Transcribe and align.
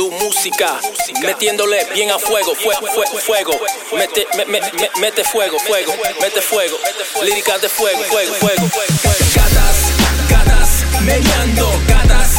Lu 0.00 0.10
Música, 0.12 0.80
metiéndole 1.20 1.84
bien 1.92 2.10
a 2.10 2.18
fuego, 2.18 2.54
fuego, 2.54 2.86
fuego, 3.20 3.52
mete, 3.92 4.26
mete 4.98 5.24
fuego, 5.24 5.58
fuego, 5.58 5.92
mete 6.22 6.40
fuego, 6.40 6.78
líricas 7.22 7.60
de 7.60 7.68
fuego, 7.68 8.02
fuego, 8.04 8.32
fuego. 8.36 8.62
Gatas, 9.34 9.76
gatas, 10.30 11.02
meneando, 11.02 11.70
gatas, 11.86 12.30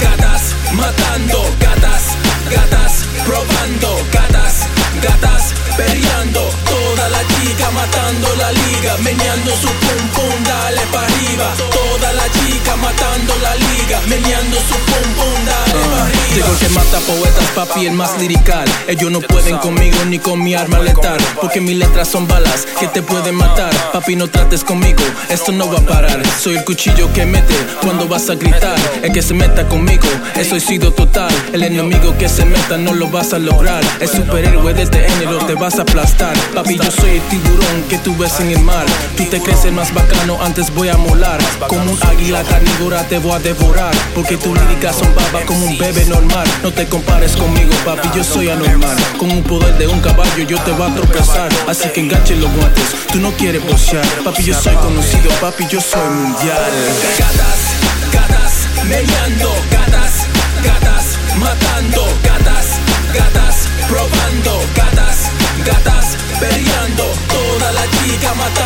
gatas, 0.00 0.54
matando, 0.72 1.42
gatas, 1.60 2.02
gatas, 2.50 3.04
probando, 3.26 4.02
gatas, 4.10 4.54
gatas, 5.02 5.52
peleando, 5.76 6.50
toda 6.90 7.08
la 7.08 7.18
chica 7.18 7.70
matando 7.70 8.28
la 8.36 8.52
liga, 8.52 8.96
meneando 8.98 9.50
su 9.52 9.66
pum 9.66 10.08
pum, 10.14 10.44
dale 10.44 10.80
pa' 10.92 11.04
arriba, 11.04 11.48
toda 11.70 12.12
la 12.12 12.24
chica 12.24 12.76
matando 12.76 13.34
la 13.42 13.54
liga, 13.54 14.00
meneando 14.08 14.56
su 14.58 14.74
pum 14.88 15.14
pum, 15.16 15.44
dale 15.44 15.84
pa' 15.88 16.04
arriba. 16.04 16.20
Digo 16.34 16.58
que 16.58 16.68
mata 16.68 16.98
poetas, 17.00 17.44
papi, 17.54 17.86
el 17.86 17.92
más 17.92 18.18
lirical. 18.18 18.64
Ellos 18.86 19.10
no 19.10 19.20
pueden 19.20 19.58
conmigo 19.58 19.96
ni 20.06 20.18
con 20.18 20.42
mi 20.42 20.54
arma 20.54 20.78
letal. 20.78 21.18
Porque 21.40 21.60
mis 21.60 21.76
letras 21.76 22.08
son 22.08 22.28
balas 22.28 22.66
que 22.78 22.86
te 22.86 23.02
pueden 23.02 23.34
matar. 23.34 23.74
Papi, 23.92 24.14
no 24.14 24.28
trates 24.28 24.62
conmigo, 24.62 25.02
esto 25.28 25.50
no 25.50 25.70
va 25.70 25.78
a 25.78 25.82
parar. 25.82 26.22
Soy 26.40 26.56
el 26.56 26.64
cuchillo 26.64 27.12
que 27.12 27.26
mete 27.26 27.54
cuando 27.82 28.06
vas 28.06 28.30
a 28.30 28.34
gritar. 28.36 28.78
El 29.02 29.12
que 29.12 29.22
se 29.22 29.34
meta 29.34 29.66
conmigo, 29.68 30.06
eso 30.36 30.54
he 30.54 30.60
sido 30.60 30.92
total. 30.92 31.32
El 31.52 31.64
enemigo 31.64 32.16
que 32.16 32.28
se 32.28 32.44
meta 32.44 32.76
no 32.76 32.94
lo 32.94 33.08
vas 33.08 33.32
a 33.32 33.38
lograr. 33.38 33.82
El 33.98 34.08
superhéroe 34.08 34.72
de 34.72 34.82
este 34.82 35.00
género 35.08 35.38
te 35.46 35.54
vas 35.54 35.78
a 35.78 35.82
aplastar. 35.82 36.36
Papi, 36.54 36.78
yo 36.82 36.90
soy 36.90 37.10
el 37.10 37.22
tiburón 37.22 37.82
que 37.88 37.98
tú 37.98 38.16
ves 38.16 38.40
en 38.40 38.50
el 38.50 38.60
mar. 38.60 38.86
Tú 39.16 39.24
te 39.24 39.40
crees 39.40 39.64
el 39.64 39.72
más 39.72 39.92
bacano, 39.92 40.38
antes 40.42 40.72
voy 40.74 40.88
a 40.88 40.96
molar. 40.96 41.40
Como 41.68 41.92
un 41.92 41.98
águila 42.06 42.42
carnívora 42.44 43.06
te 43.08 43.18
voy 43.18 43.32
a 43.32 43.38
devorar. 43.38 43.94
Porque 44.14 44.36
tu 44.36 44.54
líricas 44.54 44.96
son 44.96 45.14
babas 45.14 45.44
como 45.44 45.66
un 45.66 45.78
bebé 45.78 46.06
no 46.06 46.20
no 46.62 46.72
te 46.72 46.86
compares 46.86 47.36
conmigo, 47.36 47.72
papi, 47.84 48.08
yo 48.14 48.22
soy 48.22 48.48
anormal. 48.50 48.96
Con 49.18 49.30
un 49.30 49.42
poder 49.42 49.76
de 49.78 49.88
un 49.88 50.00
caballo 50.00 50.44
yo 50.46 50.58
te 50.60 50.70
voy 50.72 50.90
a 50.90 50.94
tropezar. 50.94 51.48
Así 51.66 51.88
que 51.88 52.00
enganche 52.00 52.36
los 52.36 52.50
guantes, 52.54 52.84
tú 53.12 53.18
no 53.18 53.32
quieres 53.32 53.64
bocear. 53.66 54.06
Papi, 54.24 54.44
yo 54.44 54.54
soy 54.54 54.74
conocido, 54.76 55.30
papi, 55.40 55.66
yo 55.68 55.80
soy 55.80 56.08
mundial. 56.08 56.70
Gatas, 57.18 57.60
gatas, 58.12 58.68
gatas, 59.70 60.26
gatas, 60.62 61.18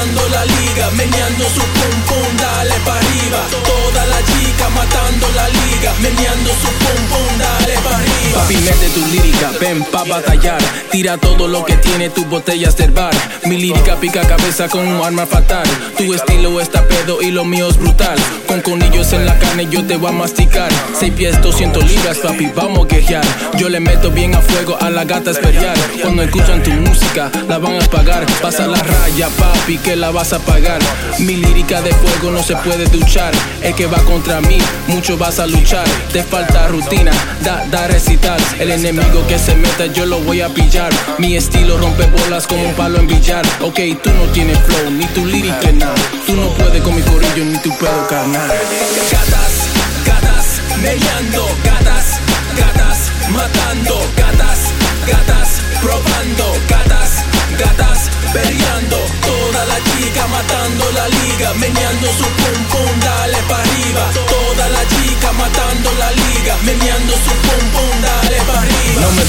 matando 0.00 0.28
la 0.28 0.44
liga, 0.44 0.90
meneando 0.92 1.44
su 1.44 1.60
pum 1.60 2.02
pum, 2.06 2.36
dale 2.36 2.74
arriba. 2.96 3.38
Toda 3.62 4.06
la 4.06 4.22
chica 4.22 4.68
matando 4.70 5.26
la 5.34 5.48
liga, 5.48 5.92
meneando 5.98 6.50
su 6.50 6.68
pum 6.78 7.06
pum, 7.08 7.36
dale 7.36 7.78
pa' 7.82 7.96
arriba. 7.96 8.40
Ven 9.58 9.84
pa' 9.84 10.04
batallar. 10.04 10.60
Tira 10.90 11.16
todo 11.18 11.48
lo 11.48 11.64
que 11.64 11.74
tiene 11.76 12.10
tus 12.10 12.28
botellas 12.28 12.76
del 12.76 12.90
bar. 12.90 13.14
Mi 13.44 13.56
lírica 13.56 13.96
pica 13.96 14.20
cabeza 14.22 14.68
con 14.68 14.86
un 14.86 15.04
arma 15.04 15.26
fatal. 15.26 15.66
Tu 15.96 16.14
estilo 16.14 16.60
está 16.60 16.86
pedo 16.86 17.22
y 17.22 17.30
lo 17.30 17.44
mío 17.44 17.68
es 17.68 17.78
brutal. 17.78 18.18
Con 18.46 18.60
conillos 18.60 19.12
en 19.12 19.26
la 19.26 19.38
carne 19.38 19.66
yo 19.70 19.84
te 19.84 19.96
voy 19.96 20.10
a 20.10 20.12
masticar. 20.12 20.70
Seis 20.98 21.12
pies, 21.12 21.40
200 21.42 21.84
libras, 21.84 22.18
papi, 22.18 22.50
vamos 22.54 22.84
a 22.84 22.88
quejear. 22.88 23.24
Yo 23.56 23.68
le 23.68 23.80
meto 23.80 24.10
bien 24.10 24.34
a 24.34 24.40
fuego 24.40 24.76
a 24.80 24.90
la 24.90 25.04
gata 25.04 25.30
esperial. 25.30 25.76
Cuando 26.02 26.22
escuchan 26.22 26.62
tu 26.62 26.70
música, 26.70 27.30
la 27.48 27.58
van 27.58 27.80
a 27.82 27.86
pagar. 27.86 28.26
Pasa 28.42 28.66
la 28.66 28.78
raya, 28.82 29.28
papi, 29.30 29.78
que 29.78 29.96
la 29.96 30.10
vas 30.10 30.32
a 30.32 30.38
pagar. 30.38 30.80
Mi 31.18 31.36
lírica 31.36 31.82
de 31.82 31.92
fuego 31.92 32.30
no 32.30 32.42
se 32.42 32.56
puede 32.56 32.86
duchar. 32.86 33.32
El 33.62 33.74
que 33.74 33.86
va 33.86 33.98
contra 34.04 34.40
mí, 34.40 34.58
mucho 34.86 35.16
vas 35.16 35.38
a 35.38 35.46
luchar. 35.46 35.86
Te 36.12 36.22
falta 36.22 36.68
rutina, 36.68 37.12
da, 37.42 37.64
da 37.70 37.86
recital. 37.88 38.40
El 38.58 38.70
enemigo 38.70 39.26
que 39.26 39.38
se 39.40 39.54
meta, 39.54 39.86
yo 39.86 40.06
lo 40.06 40.20
voy 40.20 40.40
a 40.40 40.48
pillar. 40.48 40.92
Mi 41.18 41.36
estilo 41.36 41.78
rompe 41.78 42.04
bolas 42.06 42.46
como 42.46 42.62
un 42.62 42.74
palo 42.74 42.98
en 42.98 43.06
billar. 43.06 43.44
Ok, 43.60 43.78
tú 44.02 44.10
no 44.12 44.24
tienes 44.32 44.58
flow, 44.58 44.90
ni 44.90 45.06
tu 45.06 45.24
lírica 45.26 45.72
nada. 45.72 45.94
Tú 46.26 46.34
no 46.36 46.48
puedes 46.54 46.82
con 46.82 46.94
mi 46.94 47.02
corillo, 47.02 47.44
ni 47.44 47.58
tu 47.58 47.70
pedo 47.78 48.06
carnal. 48.08 48.48
Gatas, 49.10 49.52
gatas, 50.04 50.46
meneando, 50.82 51.48
gatas, 51.64 52.04
gatas, 52.56 52.98
matando, 53.30 53.96
gatas, 54.16 54.58
gatas, 55.06 55.48
probando, 55.80 56.46
gatas, 56.68 57.10
gatas, 57.58 57.98
peleando. 58.32 58.98
Toda 59.24 59.64
la 59.66 59.78
chica 59.90 60.26
matando 60.28 60.84
la 60.92 61.08
liga, 61.08 61.54
meneando 61.54 62.06
su 62.12 62.24
pum 62.24 62.58
pum, 62.70 63.00
dale 63.00 63.38
pa' 63.48 63.60
arriba. 63.60 64.04
Toda 64.28 64.68
la 64.68 64.84
chica 64.86 65.32
matando 65.32 65.90
la 65.98 66.10
liga, 66.12 66.56
meneando 66.64 67.14
su 67.14 67.32
pum, 67.44 67.49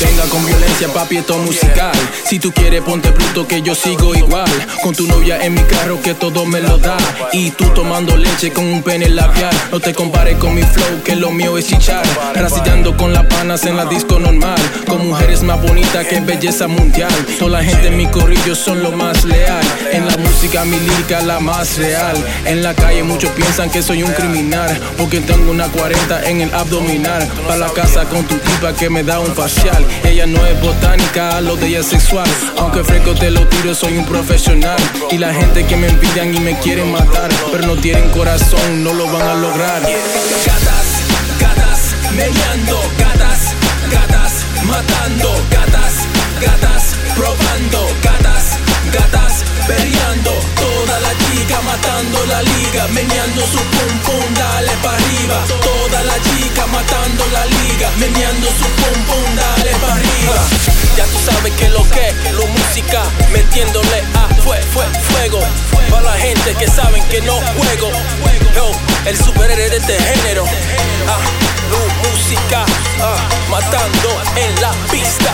venga 0.01 0.23
con 0.29 0.50
violencia, 0.81 0.87
papi, 0.93 1.17
esto 1.17 1.35
es 1.35 1.45
musical. 1.45 1.91
Si 2.27 2.39
tú 2.39 2.51
quieres, 2.51 2.81
ponte 2.81 3.09
bruto 3.11 3.47
que 3.47 3.61
yo 3.61 3.75
sigo 3.75 4.15
igual. 4.15 4.49
Con 4.83 4.95
tu 4.95 5.05
novia 5.07 5.43
en 5.43 5.53
mi 5.53 5.61
carro 5.61 6.01
que 6.01 6.13
todo 6.13 6.45
me 6.45 6.61
lo 6.61 6.77
da. 6.77 6.97
Y 7.33 7.51
tú 7.51 7.65
tomando 7.69 8.15
leche 8.17 8.51
con 8.51 8.65
un 8.65 8.81
pene 8.81 9.09
labial. 9.09 9.53
No 9.71 9.79
te 9.79 9.93
compares 9.93 10.37
con 10.37 10.55
mi 10.55 10.63
flow, 10.63 11.03
que 11.03 11.15
lo 11.15 11.31
mío 11.31 11.57
es 11.57 11.67
chichar. 11.67 12.03
Racillando 12.35 12.95
con 12.97 13.13
las 13.13 13.25
panas 13.25 13.65
en 13.65 13.77
la 13.77 13.85
disco 13.85 14.19
normal. 14.19 14.59
Con 14.87 15.07
mujeres 15.07 15.43
más 15.43 15.61
bonitas 15.61 16.05
que 16.07 16.19
belleza 16.19 16.67
mundial. 16.67 17.11
Toda 17.37 17.51
la 17.51 17.63
gente 17.63 17.87
en 17.87 17.97
mi 17.97 18.07
corrillo 18.07 18.55
son 18.55 18.81
lo 18.81 18.91
más 18.91 19.23
leal. 19.23 19.63
En 19.91 20.05
la 20.07 20.17
música, 20.17 20.65
mi 20.65 20.79
lírica 20.79 21.21
la 21.21 21.39
más 21.39 21.77
real. 21.77 22.15
En 22.45 22.63
la 22.63 22.73
calle 22.73 23.03
muchos 23.03 23.31
piensan 23.31 23.69
que 23.69 23.81
soy 23.81 24.03
un 24.03 24.11
criminal. 24.13 24.79
Porque 24.97 25.19
tengo 25.19 25.51
una 25.51 25.67
40 25.67 26.29
en 26.29 26.41
el 26.41 26.53
abdominal. 26.53 27.27
Pa' 27.47 27.57
la 27.57 27.69
casa 27.69 28.05
con 28.05 28.23
tu 28.25 28.35
tipa 28.35 28.73
que 28.73 28.89
me 28.89 29.03
da 29.03 29.19
un 29.19 29.33
facial. 29.35 29.85
Ella 30.03 30.25
no 30.25 30.45
es 30.45 30.59
botánica, 30.73 31.41
lo 31.41 31.55
de 31.55 31.67
ella 31.67 31.83
sexual. 31.83 32.27
Aunque 32.57 32.83
fresco 32.83 33.13
te 33.13 33.29
lo 33.29 33.47
tiro, 33.47 33.75
soy 33.75 33.97
un 33.97 34.05
profesional. 34.05 34.79
Y 35.09 35.17
la 35.17 35.33
gente 35.33 35.65
que 35.65 35.75
me 35.75 35.87
envidian 35.87 36.33
y 36.33 36.39
me 36.39 36.57
quieren 36.59 36.91
matar. 36.91 37.29
Pero 37.51 37.67
no 37.67 37.75
tienen 37.75 38.09
corazón, 38.09 38.83
no 38.83 38.93
lo 38.93 39.05
van 39.11 39.27
a 39.27 39.35
lograr. 39.35 39.81
Gatas, 39.81 40.87
gatas, 41.39 41.79
meneando, 42.15 42.77
gatas, 42.97 43.39
gatas, 43.91 44.31
matando, 44.63 45.29
gatas, 45.57 45.93
gatas, 46.45 46.83
probando, 47.15 47.81
gatas, 48.07 48.43
gatas, 48.93 49.33
peleando. 49.67 50.31
Toda 50.65 50.99
la 51.05 51.13
chica 51.23 51.57
matando 51.71 52.17
la 52.33 52.41
liga, 52.43 52.87
meneando 52.97 53.41
su 53.53 53.61
pum 53.73 53.93
pum, 54.05 54.33
dale 54.33 54.73
pa' 54.83 54.95
arriba. 54.95 55.37
Toda 55.69 56.03
la 56.03 56.17
chica 56.27 56.65
matando 56.67 57.23
la 57.33 57.45
liga, 57.45 57.87
meneando 57.99 58.47
su 58.59 58.67
pum 58.79 58.99
pum, 59.09 59.30
lo 61.81 62.31
lo 62.33 62.47
música, 62.47 63.03
metiéndole 63.31 64.03
a 64.15 64.27
fue, 64.43 64.57
fue, 64.73 64.85
fuego. 64.85 65.39
Para 65.89 66.03
la 66.03 66.17
gente 66.17 66.55
que 66.55 66.67
saben 66.67 67.03
que 67.09 67.21
no 67.21 67.33
juego. 67.57 67.91
Yo, 68.55 68.71
el 69.05 69.17
superhéroe 69.17 69.69
de 69.69 69.77
este 69.77 69.97
género. 69.99 70.45
Ah, 71.07 71.19
Lu 71.69 72.09
música, 72.09 72.65
ah, 73.01 73.17
matando 73.49 74.21
en 74.35 74.61
la 74.61 74.71
pista. 74.91 75.33